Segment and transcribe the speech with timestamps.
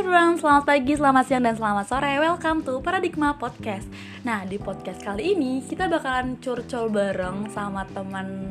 [0.00, 2.08] everyone, selamat pagi, selamat siang, dan selamat sore.
[2.16, 3.84] Welcome to Paradigma Podcast.
[4.24, 8.48] Nah, di podcast kali ini kita bakalan curcol bareng sama teman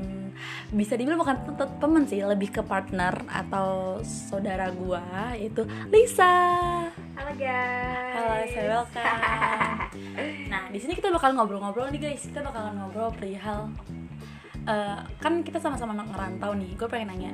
[0.70, 5.02] Bisa dibilang bukan teman sih, lebih ke partner atau saudara gua
[5.34, 6.38] Yaitu Lisa.
[7.18, 8.14] Halo guys.
[8.14, 9.20] Halo, saya welcome.
[10.54, 12.30] Nah, di sini kita bakal ngobrol-ngobrol nih guys.
[12.30, 13.74] Kita bakalan ngobrol perihal
[14.70, 17.34] uh, Kan kita sama-sama ngerantau nih, gue pengen nanya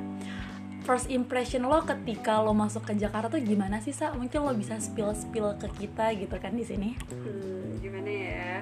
[0.86, 4.14] first impression lo ketika lo masuk ke Jakarta tuh gimana sih sa?
[4.14, 6.94] Mungkin lo bisa spill spill ke kita gitu kan di sini.
[7.10, 8.54] Hmm, gimana ya?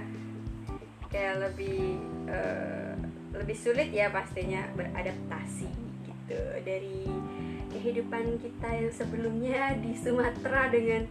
[1.12, 2.97] Kayak lebih uh,
[3.37, 5.69] lebih sulit ya pastinya beradaptasi
[6.09, 7.05] gitu dari
[7.77, 11.05] kehidupan kita yang sebelumnya di Sumatera dengan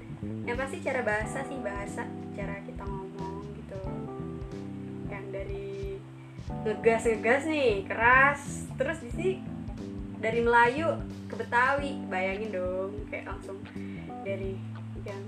[0.50, 3.81] yang pasti cara bahasa sih bahasa cara kita ngomong gitu.
[5.14, 5.70] Yang dari
[6.66, 8.41] ngegas ngegas nih keras
[8.81, 9.52] terus di sini
[10.23, 10.87] dari Melayu
[11.27, 13.59] ke Betawi bayangin dong kayak langsung
[14.23, 14.55] dari
[15.03, 15.19] yang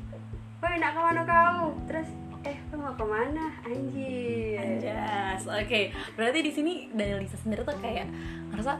[0.63, 1.75] oh enak ke mana kau?
[1.91, 2.09] Terus
[2.47, 4.55] eh lo mau ke mana anjir.
[4.55, 5.67] Anjas oke.
[5.67, 5.91] Okay.
[6.15, 8.07] berarti di sini dari Lisa sendiri tuh kayak
[8.55, 8.79] ngerasa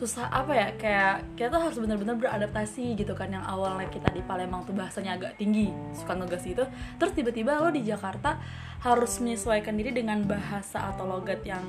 [0.00, 3.28] susah apa ya kayak kita tuh harus benar-benar beradaptasi gitu kan.
[3.28, 6.64] Yang awalnya kita di Palembang tuh bahasanya agak tinggi suka ngegas itu
[6.96, 8.40] terus tiba-tiba lo di Jakarta
[8.80, 11.68] harus menyesuaikan diri dengan bahasa atau logat yang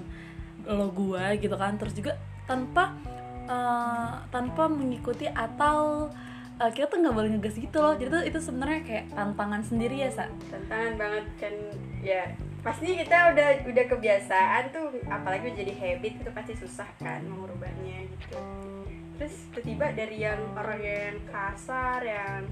[0.63, 1.75] lo gua gitu kan.
[1.75, 2.15] Terus juga
[2.47, 2.95] tanpa
[3.51, 6.07] uh, tanpa mengikuti atau
[6.55, 7.93] uh, kita tuh nggak boleh ngegas gitu loh.
[7.99, 10.31] Jadi tuh itu sebenarnya kayak tantangan sendiri ya sa.
[10.47, 11.55] Tantangan banget kan
[11.99, 12.23] ya
[12.61, 18.41] pasti kita udah udah kebiasaan tuh apalagi jadi habit itu pasti susah kan mengubahnya gitu.
[19.19, 22.45] Terus tiba-tiba dari yang orang yang kasar yang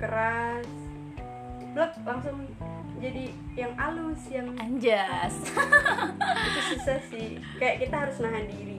[0.00, 0.68] keras
[1.74, 2.46] blok langsung
[3.02, 5.34] jadi yang halus yang anjas.
[6.46, 7.42] Itu susah sih.
[7.58, 8.78] Kayak kita harus nahan diri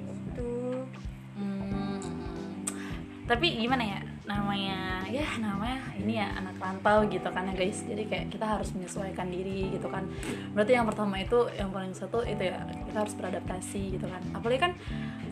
[3.25, 7.81] tapi gimana ya namanya ya namanya ini ya anak rantau gitu kan ya guys.
[7.85, 10.05] Jadi kayak kita harus menyesuaikan diri gitu kan.
[10.53, 14.21] Berarti yang pertama itu yang paling satu itu ya kita harus beradaptasi gitu kan.
[14.33, 14.71] Apalagi kan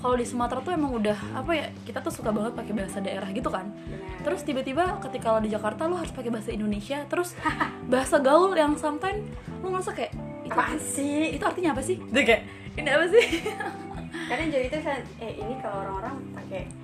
[0.02, 3.30] kalau di Sumatera tuh emang udah apa ya kita tuh suka banget pakai bahasa daerah
[3.30, 3.70] gitu kan.
[4.26, 7.38] Terus tiba-tiba ketika lo di Jakarta lo harus pakai bahasa Indonesia terus
[7.94, 9.26] bahasa gaul yang sometimes
[9.62, 11.18] lo ngerasa kayak itu apa sih?
[11.38, 11.98] itu artinya apa sih?
[12.10, 12.42] Dia kayak
[12.78, 13.26] ini apa sih?
[14.30, 14.78] Kadang jadi itu
[15.22, 16.83] eh ini kalau orang-orang pakai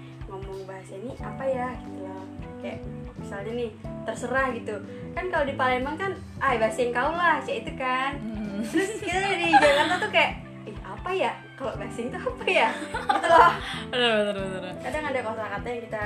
[0.80, 1.68] bahasa ini apa ya?
[1.76, 2.24] Gitu loh.
[2.64, 2.80] Kayak
[3.20, 3.70] misalnya nih
[4.08, 4.76] terserah gitu.
[5.12, 8.16] Kan kalau di Palembang kan ah bahasa yang kau lah cek itu kan.
[8.16, 8.64] Hmm.
[8.64, 10.32] terus kita di Jakarta tuh kayak
[10.64, 11.32] ih apa ya?
[11.60, 12.70] Kalau bahasa itu apa ya?
[12.96, 13.52] Gitu loh.
[13.92, 14.74] Bener, bener, bener.
[14.80, 16.02] kadang ada kata-kata yang kita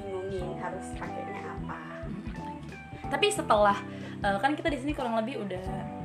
[0.00, 1.80] bingungin harus pakainya apa.
[3.12, 3.76] Tapi setelah
[4.24, 5.95] uh, kan kita di sini kurang lebih udah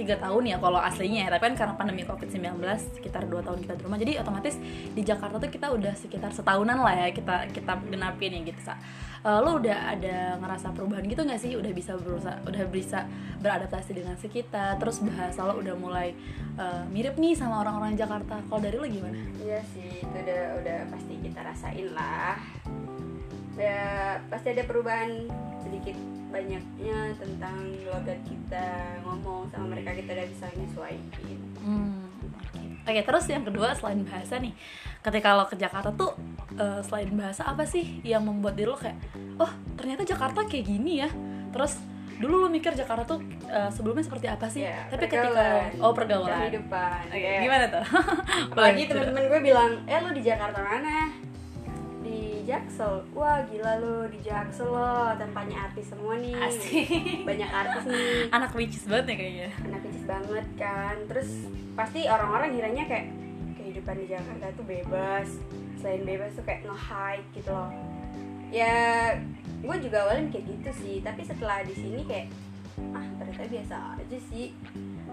[0.00, 1.36] tiga tahun ya kalau aslinya ya.
[1.36, 2.56] Tapi kan karena pandemi covid 19
[2.96, 3.98] sekitar dua tahun kita di rumah.
[4.00, 4.56] Jadi otomatis
[4.96, 8.80] di Jakarta tuh kita udah sekitar setahunan lah ya kita kita genapin ya gitu sa.
[9.20, 11.52] Uh, lo udah ada ngerasa perubahan gitu nggak sih?
[11.60, 13.04] Udah bisa berusaha udah bisa
[13.44, 16.16] beradaptasi dengan sekitar terus bahasa lo udah mulai
[16.56, 18.40] uh, mirip nih sama orang-orang Jakarta.
[18.48, 19.20] Kalau dari lo gimana?
[19.44, 22.40] Iya sih itu udah udah pasti kita rasain lah.
[23.60, 25.28] Ya pasti ada perubahan
[25.60, 31.02] sedikit banyaknya tentang logat kita ngomong sama mereka kita udah bisa nyesuaiin
[31.62, 32.10] hmm.
[32.80, 34.56] Oke, okay, terus yang kedua selain bahasa nih,
[35.04, 36.16] ketika lo ke Jakarta tuh
[36.56, 38.96] uh, selain bahasa apa sih yang membuat diri lo kayak,
[39.36, 41.12] oh ternyata Jakarta kayak gini ya.
[41.52, 41.76] Terus
[42.16, 43.20] dulu lo mikir Jakarta tuh
[43.52, 44.64] uh, sebelumnya seperti apa sih?
[44.64, 47.00] Yeah, Tapi ketika oh pergaulan, kehidupan.
[47.12, 47.84] Oke, okay, gimana tuh?
[48.56, 51.29] Apalagi teman-teman gue bilang, eh lo di Jakarta mana?
[52.50, 53.06] Jaksel.
[53.14, 56.34] Wah gila lo di Jaksel lo tempatnya artis semua nih.
[56.34, 57.22] Asik.
[57.28, 58.26] banyak artis nih.
[58.34, 59.50] Anak witches banget ya kayaknya.
[59.70, 60.96] Anak witches banget kan.
[61.06, 61.30] Terus
[61.78, 63.06] pasti orang-orang kiranya kayak
[63.54, 65.28] kehidupan di Jakarta tuh bebas.
[65.78, 67.70] Selain bebas tuh kayak nge-hike gitu loh.
[68.50, 68.74] Ya
[69.62, 70.96] gue juga awalnya kayak gitu sih.
[71.06, 72.34] Tapi setelah di sini kayak
[72.98, 74.50] ah ternyata biasa aja sih.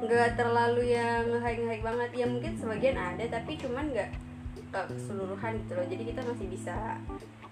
[0.01, 2.09] Nggak terlalu yang nge-hike nge-hike banget.
[2.17, 4.09] Ya mungkin sebagian ada tapi cuman nggak
[4.71, 5.85] keseluruhan gitu loh.
[5.87, 6.75] Jadi kita masih bisa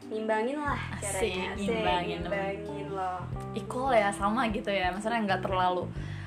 [0.06, 3.20] nimbangin lah caranya Asik, nimbangin, nimbangin loh.
[3.58, 4.94] Equal ya sama gitu ya.
[4.94, 5.86] Maksudnya nggak terlalu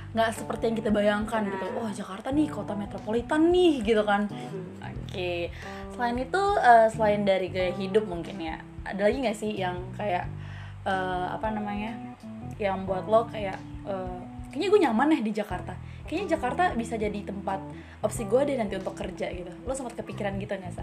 [0.09, 1.53] nggak seperti yang kita bayangkan nah.
[1.53, 4.25] gitu oh Jakarta nih kota metropolitan nih gitu kan.
[4.27, 4.81] Hmm.
[4.81, 5.05] oke.
[5.09, 5.53] Okay.
[5.93, 8.57] selain itu uh, selain dari gaya hidup mungkin ya
[8.89, 10.25] ada lagi nggak sih yang kayak
[10.89, 11.93] uh, apa namanya
[12.57, 14.17] yang buat lo kayak uh,
[14.49, 15.77] kayaknya gue nyaman nih di Jakarta
[16.09, 17.61] kayaknya Jakarta bisa jadi tempat
[18.01, 19.53] opsi gue deh nanti untuk kerja gitu.
[19.69, 20.83] Lo sempat kepikiran gitu nggak sa?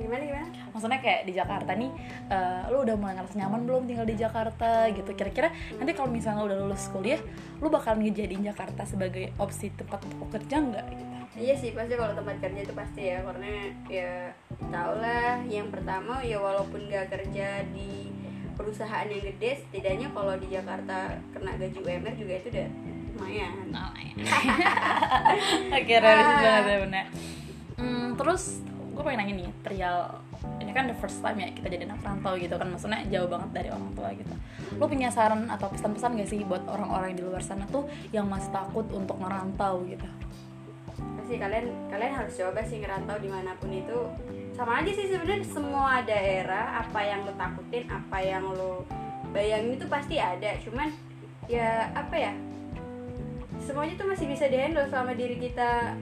[0.00, 0.48] Gimana gimana?
[0.74, 1.90] Maksudnya kayak di Jakarta nih
[2.32, 5.10] uh, lo udah mulai ngerasa nyaman belum tinggal di Jakarta gitu?
[5.14, 7.20] Kira-kira nanti kalau misalnya lo udah lulus kuliah
[7.62, 10.02] lo bakal ngejadiin Jakarta sebagai opsi tempat
[10.34, 11.14] kerja nggak gitu?
[11.38, 14.34] Iya sih pasti kalau tempat kerja itu pasti ya karena ya
[14.66, 18.10] tau lah yang pertama ya walaupun gak kerja di
[18.60, 22.68] perusahaan yang gede setidaknya kalau di Jakarta kena gaji UMR juga itu udah
[23.16, 23.70] lumayan.
[25.78, 27.04] Oke, realistis banget ya bener.
[27.80, 29.98] Hmm, terus gue pengen nanya nih, trial
[30.60, 33.50] ini kan the first time ya kita jadi anak rantau gitu kan maksudnya jauh banget
[33.52, 34.34] dari orang tua gitu.
[34.76, 38.52] Lo punya saran atau pesan-pesan gak sih buat orang-orang di luar sana tuh yang masih
[38.52, 40.06] takut untuk ngerantau gitu?
[41.16, 43.98] Pasti kalian kalian harus coba sih ngerantau di mana pun itu.
[44.56, 48.84] Sama aja sih sebenarnya semua daerah apa yang lo takutin apa yang lo
[49.32, 50.56] bayangin itu pasti ada.
[50.60, 50.92] Cuman
[51.48, 52.32] ya apa ya
[53.60, 55.94] semuanya tuh masih bisa dihandle selama diri kita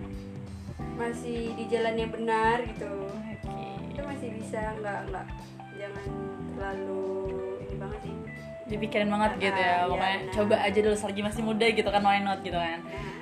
[0.99, 2.91] masih di jalan yang benar gitu.
[3.07, 3.67] Oke.
[3.95, 5.27] Itu masih bisa nggak nggak
[5.79, 6.07] jangan
[6.55, 7.07] terlalu
[7.63, 8.15] ini banget sih.
[8.69, 10.35] Dipikirin banget gitu Ah, ya iya, pokoknya benar.
[10.35, 12.81] coba aja dulu selagi masih muda gitu kan why not gitu kan.
[12.83, 13.17] Nah.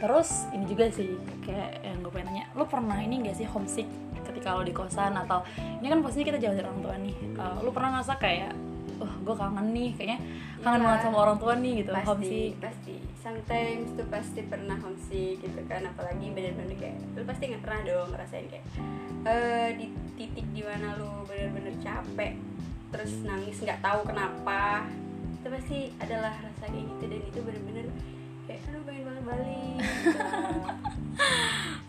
[0.00, 1.12] Terus ini juga sih
[1.44, 3.84] kayak yang gue pengen nanya lo pernah ini gak sih homesick
[4.24, 5.12] ketika lo di kosan?
[5.14, 5.44] Atau
[5.78, 7.16] ini kan pastinya kita jauh dari orang tua nih.
[7.36, 8.52] Uh, lo pernah ngerasa kayak
[9.00, 10.18] wah gue kangen nih kayaknya
[10.60, 10.86] kangen Iya.
[10.86, 12.52] banget sama orang tua nih gitu pasti homesick.
[12.60, 12.94] pasti.
[13.16, 18.08] Sometimes tuh pasti pernah homesick gitu kan apalagi bener-bener kayak lu pasti nggak pernah dong
[18.12, 18.64] ngerasain kayak
[19.20, 22.36] eh di titik di mana lu bener-bener capek
[22.90, 24.84] terus nangis nggak tahu kenapa.
[25.36, 27.86] Itu pasti adalah rasa kayak gitu dan itu bener-bener
[28.50, 29.78] kayak aduh pengen banget balik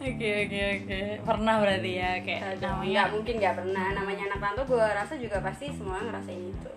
[0.01, 0.99] oke oke oke.
[1.23, 3.85] Pernah berarti ya kayak Aduh, namanya nggak mungkin nggak pernah.
[3.93, 6.71] Namanya anak rantau gue rasa juga pasti semua ngerasain itu.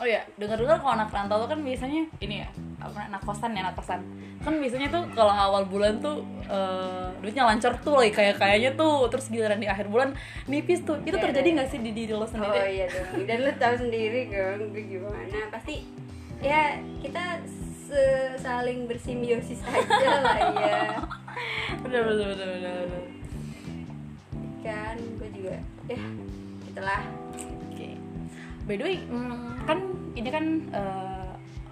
[0.00, 2.48] Oh ya dengar dengar kalau anak rantau tuh kan biasanya ini ya
[2.82, 4.00] apa anak kosan ya anak kosan.
[4.42, 9.06] Kan biasanya tuh kalau awal bulan tuh eh, duitnya lancar tuh lagi kayak kayaknya tuh.
[9.10, 10.14] Terus giliran di akhir bulan
[10.46, 10.98] nipis tuh.
[11.02, 11.56] Itu Iya, terjadi iya.
[11.60, 13.26] nggak sih di diri lo Oh sendiri iya dong.
[13.26, 15.38] Dan lu tahu sendiri kan gue gimana.
[15.50, 15.86] Pasti
[16.42, 17.38] ya kita
[18.40, 20.80] saling bersimbiosis aja lah ya.
[21.82, 23.04] bener bener bener, bener.
[24.62, 25.56] Kan gue juga
[25.90, 26.00] ya
[26.70, 27.02] itulah.
[27.68, 27.88] Oke.
[28.64, 29.78] By the way, mm, kan
[30.14, 31.11] ini kan eh,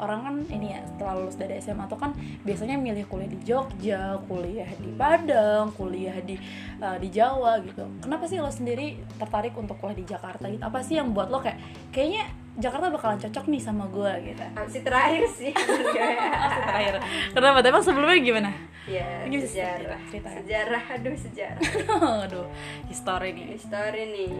[0.00, 4.16] orang kan ini ya setelah lulus dari SMA tuh kan biasanya milih kuliah di Jogja,
[4.24, 6.40] kuliah di Padang, kuliah di
[6.80, 7.84] eh, di Jawa gitu.
[8.00, 10.64] Kenapa sih lo sendiri tertarik untuk kuliah di Jakarta gitu?
[10.64, 11.60] Apa sih yang buat lo kayak
[11.92, 12.26] kayaknya
[12.58, 14.44] Jakarta bakalan cocok nih sama gue gitu?
[14.58, 15.52] Opsi terakhir sih.
[15.54, 16.94] Terakhir.
[17.36, 17.62] Kenapa?
[17.62, 18.50] Emang sebelumnya gimana?
[18.90, 20.00] ya sejarah.
[20.10, 20.28] cerita.
[20.42, 21.62] Sejarah aduh sejarah.
[22.26, 22.46] Aduh,
[22.90, 23.46] history nih.
[23.54, 24.32] Story nih.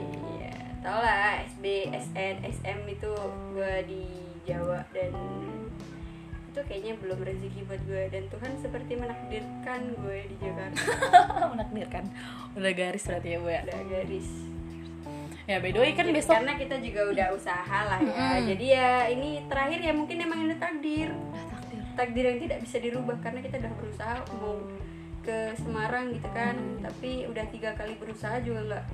[0.43, 3.13] Ya, tau lah SB, SN, SM itu
[3.55, 4.05] gue di
[4.43, 5.13] Jawa dan
[6.47, 10.83] itu kayaknya belum rezeki buat gue dan Tuhan seperti menakdirkan gue di Jakarta
[11.55, 12.05] Menakdirkan.
[12.53, 13.61] Udah garis berarti ya, Bu ya.
[13.63, 14.29] ada garis
[15.47, 18.39] Ya, by the way kan Jadi besok karena kita juga udah usaha lah ya Mm-mm.
[18.49, 21.81] jadi ya ini terakhir ya mungkin emang ini takdir Udah takdir.
[21.97, 24.55] takdir yang tidak bisa dirubah karena kita udah berusaha mau
[25.21, 28.85] ke Semarang gitu kan tapi udah tiga kali berusaha juga nggak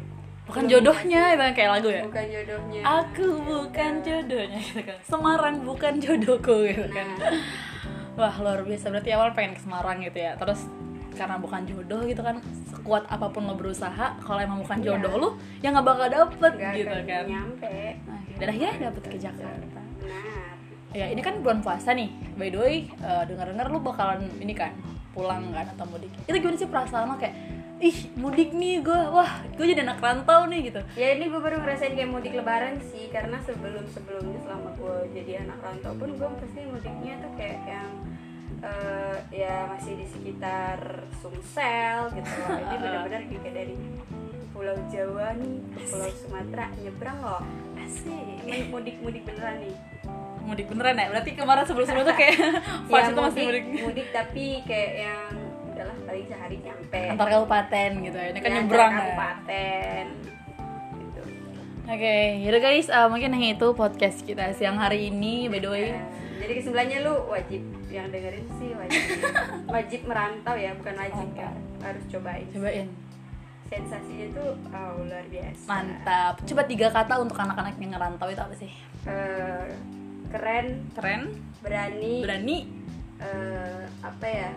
[0.46, 2.02] bukan jodohnya itu kayak lagu ya?
[2.06, 2.80] Bukan jodohnya.
[2.82, 4.98] Aku Ya bukan jodohnya gitu kan.
[5.02, 7.06] Semarang bukan jodohku gitu kan.
[7.18, 7.34] Nah
[8.16, 8.88] wah luar biasa.
[8.88, 10.32] Berarti awal pengen ke Semarang gitu ya.
[10.34, 10.64] Terus
[11.12, 12.36] karena bukan jodoh gitu kan
[12.68, 14.86] sekuat apa pun lo berusaha kalau emang bukan Iya.
[14.94, 15.28] jodoh lo
[15.58, 17.24] ya nggak bakal dapet nggak gitu kan.
[17.24, 17.76] nyampe.
[18.04, 19.80] Nah, dan akhirnya dapet ke Jakarta.
[19.98, 20.52] Benar.
[20.92, 22.08] Ya ini kan bulan puasa nih.
[22.36, 24.76] By the way eh, dengar-dengar lu bakalan ini kan
[25.10, 26.12] pulang kan atau mudik.
[26.22, 27.32] Itu gimana sih perasaan lo kayak
[27.76, 30.80] ih mudik nih gue wah gue jadi anak rantau nih gitu.
[30.96, 35.44] Ya ini gue baru ngerasain kayak mudik lebaran sih karena sebelum sebelumnya selama gue jadi
[35.44, 37.90] anak rantau pun gue pasti mudiknya tuh kayak yang
[38.64, 42.30] eh, ya masih di sekitar Sumsel gitu.
[42.48, 43.76] Loh ini benar-benar kayak dari
[44.56, 47.44] Pulau Jawa nih ke Pulau Sumatera nyebrang loh.
[47.76, 48.40] Asik.
[48.48, 49.76] Ini mudik-mudik beneran nih.
[50.48, 51.12] Mudik beneran ya?
[51.12, 52.36] Berarti kemarin sebelum sebelum tuh kayak
[52.88, 53.82] ya itu masih mudik, mudik.
[53.84, 55.45] mudik tapi kayak yang
[56.16, 59.04] paling sehari nyampe antar kabupaten gitu ya ini kan Ya, nyebrang antar ya.
[59.04, 60.04] kabupaten
[60.96, 61.22] gitu
[61.86, 65.46] Oke, yaudah guys, uh, mungkin yang itu podcast kita siang hari ini.
[65.46, 66.02] By the way, Nah,
[66.36, 69.02] jadi kesimpulannya lu wajib yang dengerin sih wajib
[69.76, 72.88] wajib merantau ya bukan wajib ya harus cobain cobain.
[73.66, 76.34] sensasinya tuh oh, luar biasa Mantap.
[76.40, 78.70] Coba tiga kata untuk anak-anak yang ngerantau itu apa sih?
[79.04, 79.66] Eh,
[80.28, 81.22] keren Keren,
[81.60, 82.58] berani berani,
[83.16, 84.50] eh, apa ya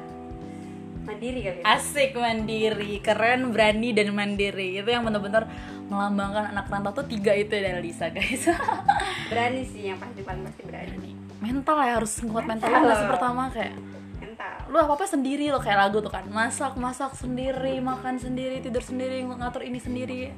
[1.10, 4.78] mandiri ya asik, mandiri, keren, berani dan mandiri.
[4.78, 5.50] Itu yang benar-benar
[5.90, 8.46] melambangkan anak rantau tuh tiga itu ya dari Lisa guys.
[9.34, 11.12] berani sih yang pasti paling pasti berani.
[11.40, 12.94] Mental ya harus kuat mental, Mental.
[12.94, 13.74] sih pertama kayak
[14.22, 18.62] mental lu apa apa sendiri lo kayak lagu tuh kan masak masak sendiri makan sendiri
[18.62, 20.30] tidur sendiri ngatur ini sendiri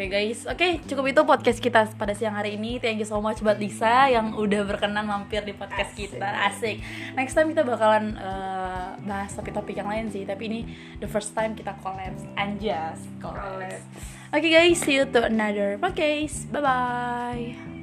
[0.00, 0.48] oke guys.
[0.48, 2.80] Oke cukup itu podcast kita pada siang hari ini.
[2.80, 6.16] Thank you so much buat Lisa yang udah berkenan mampir di podcast Asik.
[6.16, 6.24] kita.
[6.48, 6.80] Asik.
[7.12, 10.60] Next time kita bakalan eh, bahas topik-topik yang lain sih tapi ini
[11.04, 13.84] the first time kita collabs anjas collabs Collabs.
[14.32, 14.80] oke guys.
[14.80, 16.48] See you to another podcast.
[16.48, 17.79] Bye bye